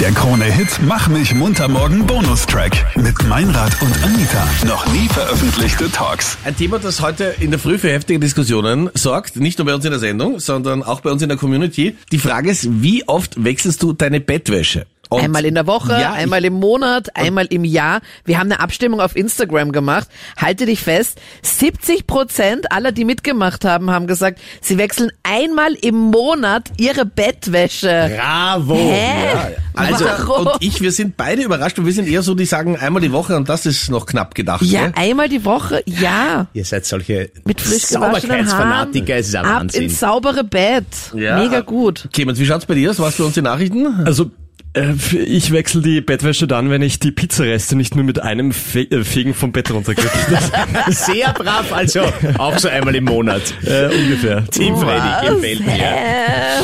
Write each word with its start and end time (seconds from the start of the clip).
Der 0.00 0.12
Krone-Hit 0.12 0.78
Mach 0.86 1.08
mich 1.08 1.34
munter 1.34 1.66
morgen 1.66 2.06
Bonustrack 2.06 2.96
mit 2.96 3.20
Meinrad 3.26 3.82
und 3.82 3.92
Anita. 4.04 4.46
Noch 4.64 4.86
nie 4.92 5.08
veröffentlichte 5.08 5.90
Talks. 5.90 6.38
Ein 6.44 6.56
Thema, 6.56 6.78
das 6.78 7.00
heute 7.00 7.34
in 7.40 7.50
der 7.50 7.58
Früh 7.58 7.78
für 7.78 7.90
heftige 7.90 8.20
Diskussionen 8.20 8.90
sorgt, 8.94 9.34
nicht 9.34 9.58
nur 9.58 9.66
bei 9.66 9.74
uns 9.74 9.84
in 9.84 9.90
der 9.90 9.98
Sendung, 9.98 10.38
sondern 10.38 10.84
auch 10.84 11.00
bei 11.00 11.10
uns 11.10 11.22
in 11.22 11.28
der 11.28 11.36
Community. 11.36 11.96
Die 12.12 12.18
Frage 12.18 12.48
ist, 12.48 12.68
wie 12.80 13.08
oft 13.08 13.42
wechselst 13.42 13.82
du 13.82 13.92
deine 13.92 14.20
Bettwäsche? 14.20 14.86
Und 15.10 15.22
Einmal 15.22 15.44
in 15.46 15.54
der 15.54 15.66
Woche, 15.66 15.92
Ja, 15.92 16.12
ich- 16.14 16.18
einmal 16.22 16.44
im 16.44 16.54
Monat, 16.54 17.16
einmal 17.16 17.46
im 17.46 17.64
Jahr. 17.64 18.00
Wir 18.24 18.38
haben 18.38 18.50
eine 18.52 18.60
Abstimmung 18.60 19.00
auf 19.00 19.16
Instagram 19.16 19.72
gemacht. 19.72 20.08
Halte 20.36 20.66
dich 20.66 20.80
fest, 20.80 21.18
70 21.42 22.06
Prozent 22.06 22.70
aller, 22.72 22.92
die 22.92 23.04
mitgemacht 23.04 23.64
haben, 23.64 23.90
haben 23.90 24.06
gesagt, 24.06 24.38
sie 24.60 24.76
wechseln 24.78 25.10
einmal 25.22 25.72
im 25.74 25.94
Monat 25.96 26.64
ihre 26.76 27.06
Bettwäsche. 27.06 28.10
Bravo! 28.16 28.74
Hä? 28.76 29.56
Also, 29.74 30.04
Warum? 30.04 30.46
und 30.48 30.56
ich, 30.60 30.80
wir 30.80 30.90
sind 30.92 31.16
beide 31.16 31.42
überrascht 31.42 31.78
und 31.78 31.86
wir 31.86 31.92
sind 31.92 32.08
eher 32.08 32.22
so, 32.22 32.34
die 32.34 32.44
sagen 32.44 32.76
einmal 32.76 33.00
die 33.00 33.12
Woche 33.12 33.36
und 33.36 33.48
das 33.48 33.64
ist 33.64 33.90
noch 33.90 34.06
knapp 34.06 34.34
gedacht. 34.34 34.62
Ja, 34.62 34.88
gell? 34.88 34.92
einmal 34.96 35.28
die 35.28 35.44
Woche, 35.44 35.82
ja. 35.86 36.48
Ihr 36.52 36.64
seid 36.64 36.84
solche 36.84 37.30
Mit 37.44 37.60
frisch. 37.60 37.84
Sauberkeitsfanatiker, 37.84 39.16
es 39.16 39.28
ist 39.28 39.36
ein 39.36 39.44
Ab 39.44 39.60
Wahnsinn. 39.60 39.84
ins 39.84 40.00
saubere 40.00 40.44
Bett. 40.44 40.84
Ja. 41.14 41.38
Mega 41.38 41.60
gut. 41.60 42.08
Clemens, 42.12 42.38
wie 42.38 42.46
schaut's 42.46 42.66
bei 42.66 42.74
dir 42.74 42.90
aus? 42.90 42.98
Warst 42.98 43.18
du 43.18 43.24
uns 43.24 43.34
die 43.34 43.42
Nachrichten? 43.42 43.86
Also 44.04 44.30
ich 44.74 45.50
wechsle 45.50 45.80
die 45.82 46.00
Bettwäsche 46.00 46.46
dann, 46.46 46.70
wenn 46.70 46.82
ich 46.82 46.98
die 47.00 47.10
Pizzareste 47.10 47.74
nicht 47.74 47.96
nur 47.96 48.04
mit 48.04 48.22
einem 48.22 48.52
Fe 48.52 48.82
äh, 48.90 49.02
Fegen 49.02 49.34
vom 49.34 49.50
Bett 49.50 49.70
runterkriege. 49.70 50.08
Sehr 50.90 51.32
brav, 51.32 51.72
also 51.72 52.00
auch 52.38 52.56
so 52.58 52.68
einmal 52.68 52.94
im 52.94 53.04
Monat. 53.04 53.42
äh, 53.64 53.86
ungefähr. 53.86 54.44
Team 54.46 54.76
Freddy 54.76 55.34
gefällt 55.34 55.66
mir. 55.66 55.74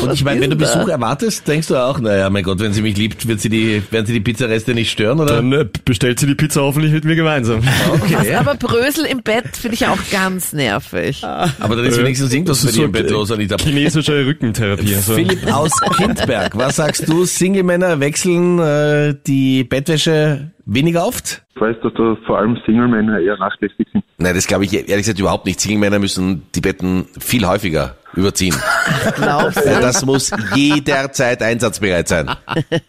Und 0.01 0.09
Was 0.09 0.13
ich 0.15 0.23
meine, 0.23 0.41
wenn 0.41 0.51
du? 0.51 0.55
Besuch 0.55 0.87
erwartest, 0.87 1.47
denkst 1.47 1.67
du 1.67 1.75
auch, 1.75 1.99
naja, 1.99 2.29
mein 2.29 2.43
Gott, 2.43 2.59
wenn 2.59 2.73
sie 2.73 2.81
mich 2.81 2.95
liebt, 2.95 3.27
wird 3.27 3.41
sie 3.41 3.49
die, 3.49 3.81
werden 3.91 4.05
sie 4.05 4.13
die 4.13 4.19
Pizzareste 4.21 4.73
nicht 4.73 4.91
stören, 4.91 5.19
oder? 5.19 5.37
Dann 5.37 5.51
äh, 5.51 5.65
bestellt 5.83 6.19
sie 6.19 6.27
die 6.27 6.35
Pizza 6.35 6.61
hoffentlich 6.61 6.93
mit 6.93 7.03
mir 7.05 7.15
gemeinsam. 7.15 7.61
Okay. 7.93 8.35
Aber 8.35 8.55
Brösel 8.55 9.05
im 9.05 9.23
Bett 9.23 9.57
finde 9.59 9.75
ich 9.75 9.85
auch 9.87 9.97
ganz 10.11 10.53
nervig. 10.53 11.23
Aber 11.23 11.75
dann 11.75 11.85
ist 11.85 11.97
wenigstens 11.97 12.31
irgendwas 12.31 12.65
bei 12.65 12.71
dir 12.71 12.85
im 12.85 12.91
Bett 12.91 13.09
los, 13.09 13.31
Anita. 13.31 13.57
chinesische 13.57 14.25
Rückentherapie. 14.25 14.95
So. 15.05 15.13
Philipp 15.13 15.53
aus 15.53 15.71
Kindberg, 15.97 16.57
was 16.57 16.77
sagst 16.77 17.07
du? 17.07 17.25
Single-Männer 17.25 17.94
wechseln 17.99 18.59
äh, 18.59 19.15
die 19.25 19.63
Bettwäsche 19.63 20.51
weniger 20.65 21.05
oft? 21.05 21.43
Ich 21.55 21.61
weiß, 21.61 21.77
dass 21.83 21.93
da 21.93 22.17
vor 22.25 22.39
allem 22.39 22.57
Single-Männer 22.65 23.19
eher 23.19 23.37
nachlässig 23.37 23.87
sind. 23.91 24.03
Nein, 24.17 24.35
das 24.35 24.47
glaube 24.47 24.65
ich 24.65 24.73
ehrlich 24.73 24.97
gesagt 24.97 25.19
überhaupt 25.19 25.45
nicht. 25.45 25.59
Single-Männer 25.59 25.99
müssen 25.99 26.43
die 26.53 26.61
Betten 26.61 27.07
viel 27.19 27.47
häufiger 27.47 27.95
überziehen. 28.15 28.55
Glaubst 29.15 29.63
du? 29.63 29.69
Ja, 29.69 29.79
das 29.79 30.05
muss 30.05 30.31
jederzeit 30.55 31.41
einsatzbereit 31.41 32.07
sein. 32.07 32.29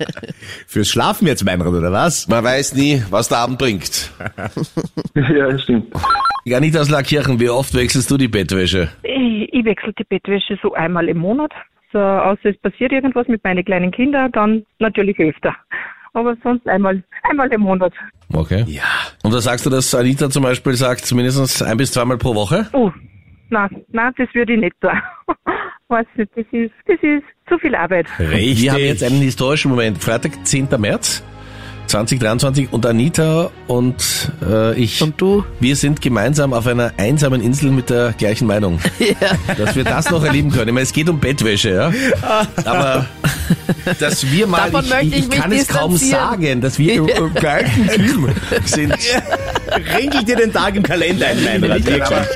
Fürs 0.67 0.89
Schlafen 0.89 1.27
jetzt, 1.27 1.45
Meinrad, 1.45 1.73
oder 1.73 1.93
was? 1.93 2.29
Man 2.29 2.43
weiß 2.43 2.75
nie, 2.75 3.03
was 3.11 3.29
der 3.29 3.39
Abend 3.39 3.59
bringt. 3.59 4.11
ja, 5.15 5.59
stimmt. 5.59 5.93
Anita 6.53 6.81
aus 6.81 6.91
Lackirchen, 6.91 7.41
wie 7.41 7.51
oft 7.51 7.75
wechselst 7.75 8.11
du 8.11 8.17
die 8.17 8.29
Bettwäsche? 8.29 8.89
Ich, 9.03 9.53
ich 9.53 9.65
wechsle 9.65 9.93
die 9.99 10.05
Bettwäsche 10.05 10.59
so 10.63 10.75
einmal 10.75 11.09
im 11.09 11.19
Monat. 11.19 11.53
So, 11.93 11.99
außer 11.99 12.51
es 12.51 12.59
passiert 12.59 12.93
irgendwas 12.93 13.29
mit 13.29 13.43
meinen 13.45 13.65
kleinen 13.65 13.91
Kindern, 13.91 14.33
dann 14.33 14.65
natürlich 14.79 15.19
öfter. 15.19 15.55
Aber 16.13 16.37
sonst 16.43 16.67
einmal, 16.67 17.03
einmal 17.23 17.53
im 17.53 17.61
Monat. 17.61 17.93
Okay. 18.33 18.65
Ja. 18.67 18.83
Und 19.23 19.33
da 19.35 19.41
sagst 19.41 19.67
du, 19.67 19.71
dass 19.71 19.95
Anita 19.95 20.31
zum 20.31 20.43
Beispiel 20.43 20.73
sagt, 20.75 21.13
mindestens 21.15 21.63
ein 21.63 21.77
bis 21.77 21.93
zweimal 21.93 22.17
pro 22.17 22.35
Woche? 22.35 22.67
Oh, 22.73 22.91
nein, 23.51 23.85
nein, 23.89 24.13
das 24.17 24.29
würde 24.35 24.55
ich 24.55 24.61
nicht 24.61 24.81
tun. 24.81 24.91
Weiß 25.89 26.07
nicht, 26.17 26.33
das 26.35 26.47
ist, 26.51 26.73
das 26.87 26.99
ist 27.01 27.25
zu 27.49 27.59
viel 27.59 27.75
Arbeit. 27.75 28.07
Richtig. 28.19 28.63
Wir 28.63 28.73
haben 28.73 28.81
jetzt 28.81 29.05
einen 29.05 29.21
historischen 29.21 29.71
Moment. 29.71 30.03
Freitag, 30.03 30.45
10. 30.45 30.69
März 30.79 31.23
2023 31.87 32.69
und 32.73 32.85
Anita 32.87 33.51
und 33.67 34.31
äh, 34.45 34.75
ich, 34.79 35.01
Und 35.03 35.21
du? 35.21 35.45
wir 35.61 35.77
sind 35.77 36.01
gemeinsam 36.01 36.53
auf 36.53 36.67
einer 36.67 36.93
einsamen 36.97 37.41
Insel 37.41 37.71
mit 37.71 37.91
der 37.91 38.13
gleichen 38.13 38.47
Meinung. 38.47 38.81
Dass 39.59 39.77
wir 39.77 39.85
das 39.85 40.11
noch 40.11 40.25
erleben 40.25 40.51
können. 40.51 40.69
Ich 40.69 40.75
meine, 40.75 40.85
es 40.85 40.93
geht 40.93 41.09
um 41.09 41.19
Bettwäsche, 41.21 41.71
ja. 41.71 41.93
Aber 42.65 43.07
dass 44.01 44.31
wir 44.31 44.47
mal, 44.47 44.71
Davon 44.71 44.89
möchte 44.89 45.17
ich 45.17 45.29
mich 45.29 45.39
kann 45.39 45.53
es 45.53 45.69
kaum 45.69 45.97
sagen, 45.97 46.61
dass 46.61 46.79
wir 46.79 46.95
im, 46.95 47.09
im 47.09 47.35
gleichen 47.35 47.89
Team 47.89 48.29
sind. 48.65 48.95
Regel 49.97 50.25
dir 50.25 50.37
den 50.37 50.53
Tag 50.53 50.75
im 50.75 50.83
Kalender 50.83 51.27
ein, 51.29 51.45
Meinrad. 51.45 51.85
Wirklich. 51.87 52.03
Aber 52.03 52.27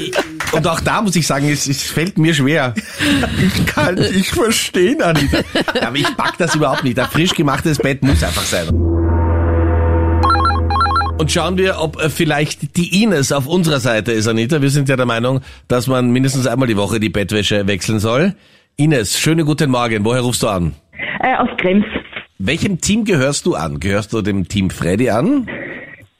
ich, 0.00 0.12
und 0.54 0.66
auch 0.66 0.80
da 0.80 1.02
muss 1.02 1.16
ich 1.16 1.26
sagen, 1.26 1.48
es, 1.48 1.66
es 1.66 1.82
fällt 1.82 2.18
mir 2.18 2.34
schwer. 2.34 2.74
Ich 3.42 3.66
kann 3.66 3.96
dich 3.96 4.30
verstehen, 4.30 5.02
Anita. 5.02 5.38
Aber 5.80 5.96
ich 5.96 6.16
pack 6.16 6.38
das 6.38 6.54
überhaupt 6.54 6.84
nicht. 6.84 6.98
Ein 6.98 7.06
frisch 7.06 7.34
gemachtes 7.34 7.78
Bett 7.78 8.02
muss 8.02 8.22
einfach 8.22 8.42
sein. 8.42 8.68
Und 11.18 11.30
schauen 11.30 11.56
wir, 11.56 11.80
ob 11.80 12.00
äh, 12.02 12.10
vielleicht 12.10 12.76
die 12.76 13.02
Ines 13.02 13.32
auf 13.32 13.46
unserer 13.46 13.80
Seite 13.80 14.12
ist, 14.12 14.26
Anita. 14.26 14.60
Wir 14.60 14.70
sind 14.70 14.88
ja 14.88 14.96
der 14.96 15.06
Meinung, 15.06 15.40
dass 15.68 15.86
man 15.86 16.10
mindestens 16.10 16.46
einmal 16.46 16.68
die 16.68 16.76
Woche 16.76 17.00
die 17.00 17.08
Bettwäsche 17.08 17.66
wechseln 17.66 18.00
soll. 18.00 18.34
Ines, 18.76 19.18
schönen 19.18 19.46
guten 19.46 19.70
Morgen. 19.70 20.04
Woher 20.04 20.22
rufst 20.22 20.42
du 20.42 20.48
an? 20.48 20.74
Äh, 21.20 21.36
aus 21.36 21.48
Krems. 21.58 21.86
Welchem 22.38 22.80
Team 22.80 23.04
gehörst 23.04 23.46
du 23.46 23.54
an? 23.54 23.78
Gehörst 23.78 24.12
du 24.12 24.20
dem 24.20 24.48
Team 24.48 24.70
Freddy 24.70 25.10
an? 25.10 25.48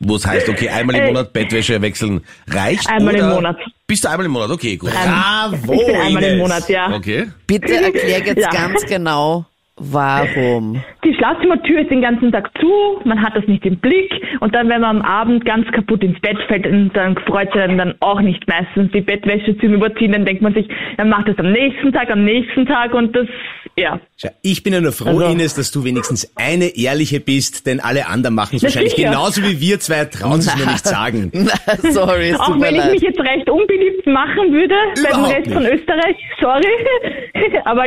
Wo 0.00 0.16
es 0.16 0.26
heißt, 0.26 0.48
okay, 0.48 0.68
einmal 0.68 0.96
im 0.96 1.06
Monat 1.06 1.32
Bettwäsche 1.32 1.80
wechseln 1.80 2.20
reicht? 2.48 2.88
Einmal 2.90 3.14
im 3.14 3.24
oder 3.24 3.34
Monat. 3.34 3.56
Bist 3.86 4.04
du 4.04 4.08
einmal 4.08 4.26
im 4.26 4.32
Monat? 4.32 4.50
Okay, 4.50 4.76
gut. 4.76 4.90
Bravo, 4.90 5.72
Ich 5.72 5.86
bin 5.86 5.96
einmal 5.96 6.22
im 6.24 6.28
Ines. 6.30 6.38
Monat, 6.40 6.68
ja. 6.68 6.90
Okay. 6.94 7.26
Bitte 7.46 7.74
erklär 7.84 8.18
jetzt 8.18 8.40
Ja. 8.42 8.48
ganz 8.50 8.84
genau, 8.86 9.46
warum. 9.76 10.82
Die 11.04 11.14
Schlafzimmertür 11.14 11.80
ist 11.82 11.90
den 11.90 12.00
ganzen 12.02 12.32
Tag 12.32 12.50
zu, 12.60 13.00
man 13.04 13.22
hat 13.22 13.36
das 13.36 13.46
nicht 13.46 13.64
im 13.66 13.78
Blick 13.78 14.12
und 14.40 14.54
dann, 14.54 14.68
wenn 14.68 14.80
man 14.80 14.96
am 14.98 15.02
Abend 15.02 15.44
ganz 15.44 15.66
kaputt 15.72 16.02
ins 16.02 16.18
Bett 16.20 16.38
fällt, 16.48 16.64
dann, 16.66 16.90
dann 16.94 17.16
freut 17.26 17.52
sich 17.52 17.60
dann, 17.62 17.78
dann 17.78 17.94
auch 18.00 18.20
nicht 18.20 18.46
meistens 18.48 18.90
die 18.92 19.00
Bettwäsche 19.00 19.56
zum 19.58 19.74
Überziehen, 19.74 20.12
dann 20.12 20.24
denkt 20.24 20.42
man 20.42 20.54
sich, 20.54 20.66
dann 20.96 21.08
macht 21.08 21.28
das 21.28 21.38
am 21.38 21.52
nächsten 21.52 21.92
Tag, 21.92 22.10
am 22.10 22.24
nächsten 22.24 22.66
Tag 22.66 22.94
und 22.94 23.14
das, 23.14 23.26
ja. 23.76 24.00
Schau, 24.16 24.28
Ich 24.42 24.62
bin 24.62 24.72
ja 24.72 24.80
nur 24.80 24.92
froh, 24.92 25.08
Also- 25.18 25.24
Ines, 25.32 25.54
dass 25.54 25.70
du 25.70 25.84
wenigstens 25.84 26.30
eine 26.36 26.76
ehrliche 26.76 27.20
bist, 27.20 27.66
denn 27.66 27.80
alle 27.80 28.06
anderen 28.06 28.34
machen 28.34 28.56
es 28.56 28.62
wahrscheinlich 28.62 28.94
sicher. 28.96 29.08
genauso 29.10 29.42
wie 29.42 29.60
wir 29.60 29.80
zwei, 29.80 30.04
trauen 30.04 30.38
es 30.40 30.54
nur 30.56 30.66
nicht 30.66 30.84
sagen. 30.86 31.30
Na, 31.34 31.52
sorry, 31.92 32.30
es 32.30 32.40
Auch 32.40 32.54
mir 32.56 32.62
wenn 32.62 32.74
ich 32.74 32.80
leid. 32.80 32.92
mich 32.92 33.02
jetzt 33.02 33.20
recht 33.20 33.48
unbeliebt 33.50 34.06
machen 34.06 34.52
würde 34.52 34.74
bei 34.94 35.00
dem 35.02 35.04
Überhaupt 35.10 35.36
Rest 35.36 35.52
von 35.52 35.62
nicht. 35.62 35.72
Österreich, 35.74 36.16
sorry, 36.40 37.58
aber 37.64 37.82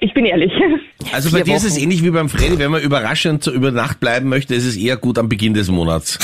ich 0.00 0.14
bin 0.14 0.24
ehrlich. 0.26 0.52
Also 1.12 1.30
bei 1.30 1.38
Vier 1.38 1.44
dir 1.44 1.56
ist 1.56 1.64
es 1.64 1.74
Wochen. 1.74 1.82
ähnlich 1.84 2.02
wie 2.02 2.10
beim 2.10 2.28
Freddy, 2.28 2.58
wenn 2.58 2.70
man 2.70 2.82
überraschend 2.82 3.46
über 3.46 3.70
Nacht 3.70 4.00
bleiben 4.00 4.28
möchte, 4.28 4.54
ist 4.54 4.66
es 4.66 4.76
eher 4.76 4.96
gut 4.96 5.18
am 5.18 5.28
Beginn 5.28 5.54
des 5.54 5.68
Monats. 5.70 6.18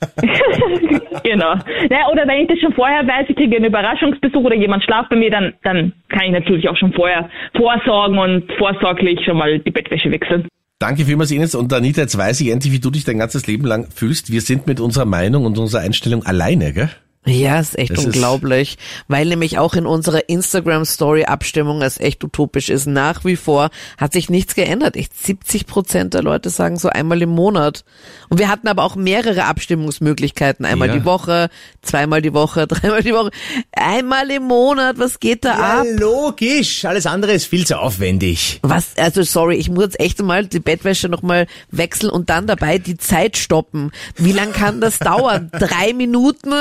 genau. 1.22 1.54
Naja, 1.90 2.08
oder 2.12 2.26
wenn 2.26 2.42
ich 2.42 2.48
das 2.48 2.58
schon 2.60 2.72
vorher 2.72 3.06
weiß, 3.06 3.26
ich 3.28 3.36
kriege 3.36 3.56
einen 3.56 3.66
Überraschungsbesuch 3.66 4.42
oder 4.42 4.54
jemand 4.54 4.84
schlaft 4.84 5.10
bei 5.10 5.16
mir, 5.16 5.30
dann, 5.30 5.54
dann 5.62 5.92
kann 6.08 6.26
ich 6.26 6.32
natürlich 6.32 6.68
auch 6.68 6.76
schon 6.76 6.92
vorher 6.92 7.28
vorsorgen 7.56 8.18
und 8.18 8.52
vorsorglich 8.58 9.20
schon 9.24 9.36
mal 9.36 9.58
die 9.58 9.70
Bettwäsche 9.70 10.10
wechseln. 10.10 10.46
Danke 10.78 11.04
vielmals, 11.04 11.32
Ines. 11.32 11.56
Und 11.56 11.72
Anita, 11.72 12.02
jetzt 12.02 12.16
weiß 12.16 12.40
ich 12.40 12.50
endlich, 12.50 12.72
wie 12.72 12.78
du 12.78 12.90
dich 12.90 13.04
dein 13.04 13.18
ganzes 13.18 13.46
Leben 13.48 13.64
lang 13.64 13.88
fühlst. 13.92 14.30
Wir 14.30 14.40
sind 14.40 14.68
mit 14.68 14.78
unserer 14.78 15.06
Meinung 15.06 15.44
und 15.44 15.58
unserer 15.58 15.82
Einstellung 15.82 16.24
alleine, 16.24 16.72
gell? 16.72 16.90
Ja, 17.28 17.60
ist 17.60 17.78
echt 17.78 17.92
ist- 17.92 18.04
unglaublich, 18.06 18.78
weil 19.08 19.26
nämlich 19.26 19.58
auch 19.58 19.74
in 19.74 19.86
unserer 19.86 20.28
Instagram-Story-Abstimmung 20.28 21.82
es 21.82 21.98
echt 21.98 22.22
utopisch 22.24 22.68
ist. 22.68 22.86
Nach 22.86 23.24
wie 23.24 23.36
vor 23.36 23.70
hat 23.96 24.12
sich 24.12 24.30
nichts 24.30 24.54
geändert. 24.54 24.96
Echt 24.96 25.16
70 25.22 25.66
Prozent 25.66 26.14
der 26.14 26.22
Leute 26.22 26.50
sagen 26.50 26.78
so 26.78 26.88
einmal 26.88 27.20
im 27.22 27.30
Monat. 27.30 27.84
Und 28.28 28.38
wir 28.38 28.48
hatten 28.48 28.68
aber 28.68 28.82
auch 28.84 28.96
mehrere 28.96 29.44
Abstimmungsmöglichkeiten. 29.44 30.64
Einmal 30.64 30.88
Ja. 30.88 30.94
die 30.94 31.04
Woche, 31.04 31.48
zweimal 31.82 32.22
die 32.22 32.34
Woche, 32.34 32.66
dreimal 32.68 33.02
die 33.02 33.12
Woche. 33.12 33.30
Einmal 33.72 34.30
im 34.30 34.44
Monat, 34.44 34.98
was 34.98 35.20
geht 35.20 35.44
da 35.44 35.58
Ja, 35.58 35.80
ab? 35.80 35.86
logisch. 35.98 36.84
Alles 36.84 37.06
andere 37.06 37.32
ist 37.32 37.46
viel 37.46 37.66
zu 37.66 37.78
aufwendig. 37.78 38.58
Was, 38.62 38.96
also 38.96 39.22
sorry, 39.22 39.56
ich 39.56 39.68
muss 39.70 39.84
jetzt 39.84 40.00
echt 40.00 40.22
mal 40.22 40.46
die 40.46 40.60
Bettwäsche 40.60 41.08
nochmal 41.08 41.46
wechseln 41.70 42.10
und 42.10 42.30
dann 42.30 42.46
dabei 42.46 42.78
die 42.78 42.96
Zeit 42.96 43.36
stoppen. 43.36 43.90
Wie 44.16 44.32
lang 44.32 44.52
kann 44.52 44.80
das 44.80 44.98
dauern? 44.98 45.50
Drei 45.58 45.92
Minuten? 45.92 46.52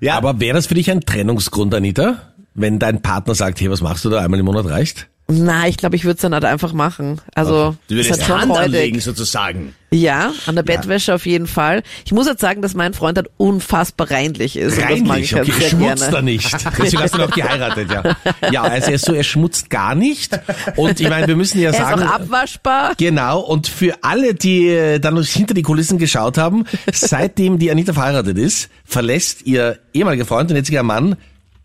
Ja, 0.00 0.16
Aber 0.16 0.40
wäre 0.40 0.54
das 0.54 0.66
für 0.66 0.74
dich 0.74 0.90
ein 0.90 1.00
Trennungsgrund, 1.00 1.74
Anita? 1.74 2.32
Wenn 2.54 2.78
dein 2.78 3.02
Partner 3.02 3.34
sagt, 3.34 3.60
hey, 3.60 3.70
was 3.70 3.80
machst 3.80 4.04
du 4.04 4.10
da? 4.10 4.20
Einmal 4.20 4.40
im 4.40 4.46
Monat 4.46 4.66
reicht? 4.66 5.08
Na, 5.30 5.68
ich 5.68 5.76
glaube, 5.76 5.94
ich 5.94 6.04
würde 6.04 6.14
es 6.16 6.22
dann 6.22 6.32
halt 6.32 6.46
einfach 6.46 6.72
machen. 6.72 7.20
Also, 7.34 7.76
du 7.88 7.96
würdest 7.96 8.24
schon 8.24 8.40
Hand 8.40 8.56
anlegen 8.56 8.98
sozusagen. 8.98 9.74
Ja, 9.90 10.32
an 10.46 10.54
der 10.56 10.62
Bettwäsche 10.62 11.14
auf 11.14 11.26
jeden 11.26 11.46
Fall. 11.46 11.82
Ich 12.06 12.12
muss 12.12 12.26
jetzt 12.26 12.40
sagen, 12.40 12.62
dass 12.62 12.72
mein 12.72 12.94
Freund 12.94 13.18
halt 13.18 13.28
unfassbar 13.36 14.10
reinlich 14.10 14.56
ist. 14.56 14.78
und 14.78 14.90
das 14.90 15.00
mag 15.00 15.18
ich 15.18 15.34
halt 15.34 15.46
okay, 15.46 15.60
sehr 15.60 15.68
schmutzt 15.70 16.02
gerne. 16.02 16.16
er 16.16 16.22
nicht. 16.22 16.52
Deswegen 16.78 17.02
hast 17.02 17.14
du 17.14 17.18
noch 17.18 17.30
geheiratet, 17.30 17.90
ja. 17.92 18.16
Ja, 18.50 18.62
also 18.62 18.88
er 18.88 18.94
ist 18.94 19.04
so, 19.04 19.12
er 19.12 19.22
schmutzt 19.22 19.68
gar 19.68 19.94
nicht. 19.94 20.38
Und 20.76 20.98
ich 20.98 21.08
meine, 21.08 21.26
wir 21.26 21.36
müssen 21.36 21.58
ja 21.60 21.70
Er 21.70 21.70
ist 21.72 21.78
sagen. 21.78 22.02
auch 22.04 22.14
abwaschbar. 22.14 22.92
Genau, 22.96 23.40
und 23.40 23.66
für 23.68 23.96
alle, 24.00 24.34
die 24.34 24.68
äh, 24.68 24.98
dann 24.98 25.22
hinter 25.22 25.52
die 25.52 25.62
Kulissen 25.62 25.98
geschaut 25.98 26.38
haben, 26.38 26.64
seitdem 26.90 27.58
die 27.58 27.70
Anita 27.70 27.92
verheiratet 27.92 28.38
ist, 28.38 28.70
verlässt 28.84 29.42
ihr 29.46 29.78
ehemaliger 29.92 30.24
Freund 30.24 30.50
und 30.50 30.56
jetziger 30.56 30.82
Mann 30.82 31.16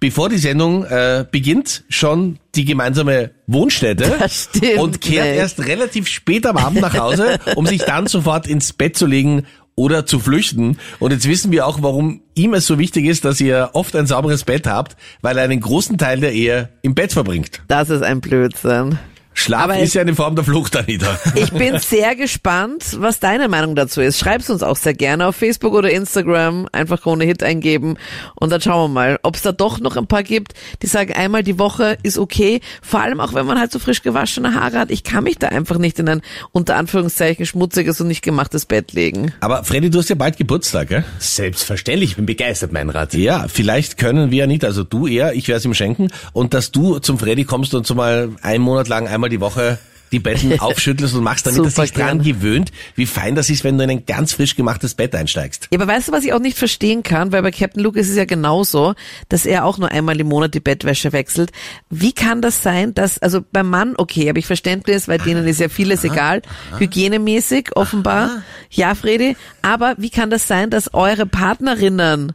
bevor 0.03 0.27
die 0.27 0.37
Sendung 0.37 0.83
äh, 0.83 1.25
beginnt, 1.31 1.85
schon 1.87 2.37
die 2.55 2.65
gemeinsame 2.65 3.31
Wohnstätte 3.47 4.13
stimmt 4.27 4.79
und 4.79 4.99
kehrt 4.99 5.27
nicht. 5.27 5.37
erst 5.37 5.65
relativ 5.65 6.09
spät 6.09 6.45
am 6.45 6.57
Abend 6.57 6.81
nach 6.81 6.97
Hause, 6.97 7.39
um 7.55 7.65
sich 7.65 7.83
dann 7.83 8.07
sofort 8.07 8.45
ins 8.45 8.73
Bett 8.73 8.97
zu 8.97 9.05
legen 9.05 9.45
oder 9.75 10.05
zu 10.05 10.19
flüchten. 10.19 10.77
Und 10.99 11.13
jetzt 11.13 11.25
wissen 11.25 11.53
wir 11.53 11.65
auch, 11.65 11.81
warum 11.81 12.19
ihm 12.35 12.53
es 12.53 12.67
so 12.67 12.79
wichtig 12.79 13.05
ist, 13.05 13.23
dass 13.23 13.39
ihr 13.39 13.69
oft 13.71 13.95
ein 13.95 14.05
sauberes 14.05 14.43
Bett 14.43 14.67
habt, 14.67 14.97
weil 15.21 15.37
er 15.37 15.45
einen 15.45 15.61
großen 15.61 15.97
Teil 15.97 16.19
der 16.19 16.33
Ehe 16.33 16.67
im 16.81 16.95
Bett 16.95 17.13
verbringt. 17.13 17.61
Das 17.69 17.89
ist 17.89 18.03
ein 18.03 18.19
Blödsinn. 18.19 18.99
Schlaf 19.33 19.63
Aber 19.63 19.79
ist 19.79 19.93
ja 19.93 20.01
eine 20.01 20.15
Form 20.15 20.35
der 20.35 20.43
Flucht, 20.43 20.75
Anita. 20.75 21.19
Ich 21.35 21.51
bin 21.51 21.79
sehr 21.79 22.15
gespannt, 22.15 22.97
was 22.99 23.19
deine 23.19 23.47
Meinung 23.47 23.75
dazu 23.75 24.01
ist. 24.01 24.19
Schreib's 24.19 24.49
uns 24.49 24.63
auch 24.63 24.77
sehr 24.77 24.93
gerne 24.93 25.27
auf 25.27 25.35
Facebook 25.35 25.73
oder 25.73 25.89
Instagram. 25.89 26.67
Einfach 26.71 27.01
Krone 27.01 27.25
Hit 27.25 27.43
eingeben 27.43 27.97
und 28.35 28.51
dann 28.51 28.61
schauen 28.61 28.91
wir 28.91 28.93
mal, 28.93 29.19
ob 29.23 29.35
es 29.35 29.41
da 29.41 29.51
doch 29.51 29.79
noch 29.79 29.97
ein 29.97 30.07
paar 30.07 30.23
gibt, 30.23 30.53
die 30.81 30.87
sagen, 30.87 31.13
einmal 31.13 31.43
die 31.43 31.59
Woche 31.59 31.97
ist 32.03 32.17
okay. 32.17 32.61
Vor 32.81 33.01
allem 33.01 33.19
auch, 33.19 33.33
wenn 33.33 33.45
man 33.45 33.59
halt 33.59 33.71
so 33.71 33.79
frisch 33.79 34.03
gewaschene 34.03 34.53
Haare 34.53 34.79
hat. 34.79 34.91
Ich 34.91 35.03
kann 35.03 35.23
mich 35.23 35.37
da 35.39 35.47
einfach 35.47 35.77
nicht 35.77 35.99
in 35.99 36.07
ein 36.07 36.21
unter 36.51 36.75
Anführungszeichen 36.75 37.45
schmutziges 37.45 37.99
und 37.99 38.07
nicht 38.07 38.21
gemachtes 38.21 38.65
Bett 38.65 38.93
legen. 38.93 39.33
Aber 39.39 39.63
Freddy, 39.63 39.89
du 39.89 39.99
hast 39.99 40.09
ja 40.09 40.15
bald 40.15 40.37
Geburtstag, 40.37 40.89
gell? 40.89 41.03
Selbstverständlich, 41.19 42.11
ich 42.11 42.15
bin 42.15 42.25
begeistert, 42.25 42.71
mein 42.71 42.89
Rat. 42.89 43.13
Ja, 43.13 43.47
vielleicht 43.47 43.97
können 43.97 44.31
wir 44.31 44.47
nicht, 44.47 44.65
also 44.65 44.83
du 44.83 45.07
eher, 45.07 45.33
ich 45.33 45.47
werde 45.47 45.57
es 45.57 45.65
ihm 45.65 45.73
schenken, 45.73 46.09
und 46.33 46.53
dass 46.53 46.71
du 46.71 46.99
zum 46.99 47.17
Freddy 47.19 47.43
kommst 47.43 47.73
und 47.73 47.85
so 47.85 47.95
mal 47.95 48.29
einen 48.41 48.63
Monat 48.63 48.87
lang 48.87 49.07
einmal 49.07 49.22
die 49.29 49.41
Woche 49.41 49.79
die 50.13 50.19
Betten 50.19 50.57
aufschüttelst 50.59 51.15
und 51.15 51.23
machst, 51.23 51.45
damit 51.45 51.59
er 51.59 51.69
Super 51.69 51.81
sich 51.81 51.91
dran 51.91 52.21
gern. 52.21 52.37
gewöhnt, 52.37 52.71
wie 52.95 53.05
fein 53.05 53.35
das 53.35 53.49
ist, 53.49 53.63
wenn 53.65 53.77
du 53.77 53.83
in 53.83 53.89
ein 53.89 54.05
ganz 54.05 54.31
frisch 54.31 54.55
gemachtes 54.55 54.93
Bett 54.93 55.13
einsteigst. 55.15 55.67
Ja, 55.71 55.79
aber 55.79 55.91
weißt 55.91 56.07
du, 56.07 56.11
was 56.13 56.23
ich 56.23 56.31
auch 56.31 56.39
nicht 56.39 56.57
verstehen 56.57 57.03
kann? 57.03 57.31
Weil 57.31 57.41
bei 57.41 57.51
Captain 57.51 57.83
Luke 57.83 57.99
ist 57.99 58.09
es 58.09 58.15
ja 58.15 58.25
genauso, 58.25 58.93
dass 59.27 59.45
er 59.45 59.65
auch 59.65 59.77
nur 59.77 59.91
einmal 59.91 60.19
im 60.19 60.27
Monat 60.27 60.53
die 60.53 60.59
Bettwäsche 60.59 61.11
wechselt. 61.11 61.51
Wie 61.89 62.13
kann 62.13 62.41
das 62.41 62.63
sein, 62.63 62.93
dass, 62.93 63.17
also 63.17 63.41
beim 63.51 63.69
Mann, 63.69 63.95
okay, 63.97 64.29
habe 64.29 64.39
ich 64.39 64.45
Verständnis, 64.45 65.07
weil 65.07 65.17
denen 65.17 65.47
ist 65.47 65.59
ja 65.59 65.67
vieles 65.67 66.03
egal, 66.03 66.43
hygienemäßig 66.77 67.75
offenbar. 67.75 68.43
Ja, 68.69 68.95
Fredi, 68.95 69.35
aber 69.61 69.95
wie 69.97 70.09
kann 70.09 70.29
das 70.29 70.47
sein, 70.47 70.69
dass 70.69 70.93
eure 70.93 71.25
Partnerinnen, 71.25 72.33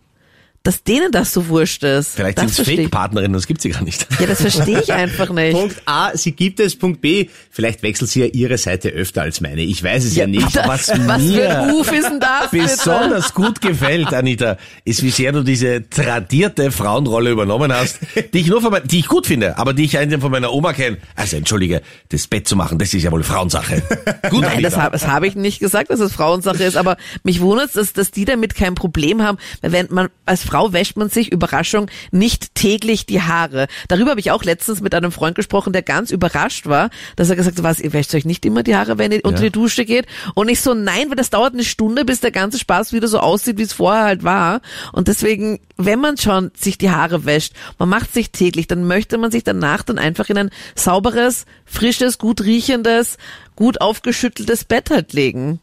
dass 0.62 0.82
denen 0.82 1.12
das 1.12 1.32
so 1.32 1.48
wurscht 1.48 1.82
ist? 1.84 2.14
Vielleicht 2.16 2.38
das 2.38 2.56
sind 2.56 2.68
es 2.68 2.74
Fake-Partnerinnen, 2.74 3.32
das 3.32 3.46
gibt's 3.46 3.62
sie 3.62 3.70
gar 3.70 3.82
nicht. 3.82 4.06
Ja, 4.20 4.26
das 4.26 4.40
verstehe 4.40 4.80
ich 4.80 4.92
einfach 4.92 5.30
nicht. 5.30 5.52
Punkt 5.52 5.80
A, 5.86 6.16
sie 6.16 6.32
gibt 6.32 6.60
es. 6.60 6.76
Punkt 6.76 7.00
B, 7.00 7.28
vielleicht 7.50 7.82
wechselt 7.82 8.10
sie 8.10 8.20
ja 8.20 8.26
ihre 8.26 8.58
Seite 8.58 8.90
öfter 8.90 9.22
als 9.22 9.40
meine. 9.40 9.62
Ich 9.62 9.82
weiß 9.82 10.04
es 10.04 10.16
ja, 10.16 10.26
nicht. 10.26 10.54
was 10.54 10.88
Was 11.06 11.22
mir 11.22 11.42
für 11.42 11.48
ein 11.50 11.70
Ruf 11.70 11.92
ist 11.92 12.04
denn 12.04 12.20
das? 12.20 12.50
bitte? 12.50 12.64
besonders 12.64 13.34
gut 13.34 13.60
gefällt, 13.60 14.12
Anita, 14.12 14.56
ist, 14.84 15.02
wie 15.02 15.10
sehr 15.10 15.32
du 15.32 15.42
diese 15.42 15.88
tradierte 15.88 16.70
Frauenrolle 16.70 17.30
übernommen 17.30 17.72
hast, 17.72 17.98
die 18.32 18.40
ich 18.40 18.48
nur 18.48 18.60
von 18.60 18.76
die 18.84 18.98
ich 18.98 19.08
gut 19.08 19.26
finde, 19.26 19.56
aber 19.58 19.72
die 19.72 19.84
ich 19.84 19.96
eigentlich 19.98 20.20
von 20.20 20.30
meiner 20.30 20.52
Oma 20.52 20.72
kenne. 20.72 20.98
Also 21.14 21.36
entschuldige, 21.36 21.82
das 22.10 22.26
Bett 22.26 22.48
zu 22.48 22.56
machen, 22.56 22.78
das 22.78 22.92
ist 22.92 23.02
ja 23.02 23.12
wohl 23.12 23.22
Frauensache. 23.22 23.82
Gut, 24.30 24.42
Nein, 24.42 24.62
das 24.62 24.76
habe 24.76 24.92
das 24.92 25.06
hab 25.06 25.22
ich 25.22 25.34
nicht 25.34 25.60
gesagt, 25.60 25.90
dass 25.90 26.00
es 26.00 26.12
Frauensache 26.12 26.64
ist, 26.64 26.76
aber 26.76 26.96
mich 27.22 27.40
wundert 27.40 27.68
dass, 27.74 27.92
dass 27.92 28.10
die 28.10 28.24
damit 28.24 28.54
kein 28.54 28.74
Problem 28.74 29.22
haben, 29.22 29.38
weil 29.62 29.72
wenn 29.72 29.86
man, 29.90 30.08
als 30.26 30.42
Frau 30.48 30.72
wäscht 30.72 30.96
man 30.96 31.10
sich, 31.10 31.30
Überraschung, 31.30 31.90
nicht 32.10 32.54
täglich 32.54 33.04
die 33.04 33.20
Haare. 33.20 33.66
Darüber 33.88 34.12
habe 34.12 34.20
ich 34.20 34.30
auch 34.30 34.44
letztens 34.44 34.80
mit 34.80 34.94
einem 34.94 35.12
Freund 35.12 35.34
gesprochen, 35.34 35.74
der 35.74 35.82
ganz 35.82 36.10
überrascht 36.10 36.64
war, 36.64 36.88
dass 37.16 37.28
er 37.28 37.36
gesagt 37.36 37.58
hat, 37.58 37.64
was, 37.64 37.80
ihr 37.80 37.92
wäscht 37.92 38.14
euch 38.14 38.24
nicht 38.24 38.46
immer 38.46 38.62
die 38.62 38.74
Haare, 38.74 38.96
wenn 38.96 39.12
ihr 39.12 39.20
unter 39.24 39.42
die 39.42 39.50
Dusche 39.50 39.84
geht? 39.84 40.06
Und 40.32 40.48
ich 40.48 40.62
so, 40.62 40.72
nein, 40.72 41.10
weil 41.10 41.16
das 41.16 41.28
dauert 41.28 41.52
eine 41.52 41.64
Stunde, 41.64 42.06
bis 42.06 42.20
der 42.20 42.30
ganze 42.30 42.58
Spaß 42.58 42.94
wieder 42.94 43.08
so 43.08 43.18
aussieht, 43.18 43.58
wie 43.58 43.62
es 43.62 43.74
vorher 43.74 44.04
halt 44.04 44.24
war. 44.24 44.62
Und 44.92 45.08
deswegen, 45.08 45.60
wenn 45.76 46.00
man 46.00 46.16
schon 46.16 46.50
sich 46.56 46.78
die 46.78 46.90
Haare 46.90 47.26
wäscht, 47.26 47.52
man 47.78 47.90
macht 47.90 48.14
sich 48.14 48.30
täglich, 48.30 48.66
dann 48.66 48.86
möchte 48.86 49.18
man 49.18 49.30
sich 49.30 49.44
danach 49.44 49.82
dann 49.82 49.98
einfach 49.98 50.30
in 50.30 50.38
ein 50.38 50.50
sauberes, 50.74 51.44
frisches, 51.66 52.16
gut 52.16 52.40
riechendes, 52.40 53.18
gut 53.54 53.82
aufgeschütteltes 53.82 54.64
Bett 54.64 54.88
halt 54.88 55.12
legen. 55.12 55.60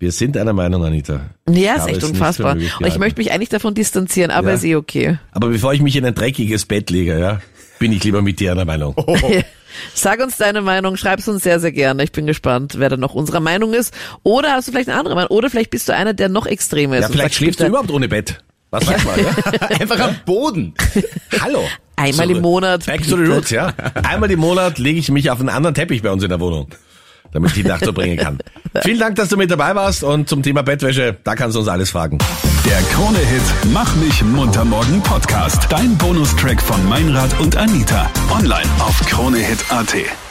Wir 0.00 0.12
sind 0.12 0.36
einer 0.36 0.52
Meinung, 0.52 0.84
Anita. 0.84 1.20
Ja, 1.48 1.74
ist 1.74 1.88
echt 1.88 2.04
unfassbar. 2.04 2.52
Und 2.52 2.86
ich 2.86 2.98
möchte 2.98 3.18
mich 3.20 3.32
eigentlich 3.32 3.48
davon 3.48 3.74
distanzieren, 3.74 4.30
aber 4.30 4.50
Ja. 4.50 4.54
ist 4.54 4.64
eh 4.64 4.76
okay. 4.76 5.18
Aber 5.32 5.48
bevor 5.48 5.72
ich 5.74 5.80
mich 5.80 5.96
in 5.96 6.04
ein 6.04 6.14
dreckiges 6.14 6.66
Bett 6.66 6.90
lege, 6.90 7.18
ja, 7.18 7.40
bin 7.80 7.90
ich 7.92 8.04
lieber 8.04 8.22
mit 8.22 8.38
dir 8.38 8.52
einer 8.52 8.64
Meinung. 8.64 8.94
Sag 9.94 10.20
uns 10.22 10.36
deine 10.36 10.60
Meinung, 10.62 10.96
schreib's 10.96 11.26
uns 11.28 11.42
sehr, 11.42 11.58
sehr 11.60 11.72
gerne. 11.72 12.02
Ich 12.04 12.12
bin 12.12 12.26
gespannt, 12.26 12.74
wer 12.78 12.88
da 12.88 12.96
noch 12.96 13.14
unserer 13.14 13.40
Meinung 13.40 13.74
ist. 13.74 13.92
Oder 14.22 14.52
hast 14.52 14.68
du 14.68 14.72
vielleicht 14.72 14.88
eine 14.88 14.98
andere 14.98 15.14
Meinung? 15.16 15.30
Oder 15.30 15.50
vielleicht 15.50 15.70
bist 15.70 15.88
du 15.88 15.94
einer, 15.94 16.14
der 16.14 16.28
noch 16.28 16.46
extremer 16.46 16.96
ist. 16.98 17.02
Ja, 17.02 17.08
vielleicht 17.08 17.34
schläfst 17.34 17.60
du 17.60 17.66
überhaupt 17.66 17.90
ohne 17.90 18.08
Bett. 18.08 18.42
Was 18.70 18.86
weiß 18.86 19.04
man, 19.04 19.18
ja? 19.20 19.68
Einfach 19.80 19.98
am 20.00 20.16
Boden. 20.26 20.74
Hallo. 21.40 21.62
Einmal 21.96 22.30
im 22.30 22.40
Monat. 22.42 22.86
Back 22.86 23.02
to 23.08 23.16
the 23.16 23.24
roots, 23.24 23.50
ja. 23.50 23.72
Einmal 24.04 24.30
im 24.30 24.40
Monat 24.40 24.78
lege 24.78 24.98
ich 25.00 25.10
mich 25.10 25.30
auf 25.30 25.40
einen 25.40 25.48
anderen 25.48 25.74
Teppich 25.74 26.02
bei 26.02 26.10
uns 26.10 26.22
in 26.22 26.28
der 26.28 26.38
Wohnung, 26.38 26.68
damit 27.32 27.50
ich 27.50 27.62
die 27.62 27.68
Nacht 27.68 27.84
so 27.84 27.92
bringen 27.92 28.16
kann. 28.16 28.38
Vielen 28.82 28.98
Dank, 28.98 29.16
dass 29.16 29.28
du 29.28 29.36
mit 29.36 29.50
dabei 29.50 29.74
warst 29.74 30.04
und 30.04 30.28
zum 30.28 30.42
Thema 30.42 30.62
Bettwäsche, 30.62 31.16
da 31.24 31.34
kannst 31.34 31.56
du 31.56 31.60
uns 31.60 31.68
alles 31.68 31.90
fragen. 31.90 32.18
Der 32.64 32.80
Krone-Hit 32.92 33.42
Mach 33.72 33.94
mich 33.96 34.22
munter 34.22 34.64
morgen 34.64 35.00
Podcast. 35.02 35.66
Dein 35.70 35.96
Bonustrack 35.96 36.60
von 36.60 36.86
Meinrad 36.88 37.38
und 37.40 37.56
Anita. 37.56 38.10
Online 38.30 38.68
auf 38.80 39.00
kronehit.at. 39.06 40.27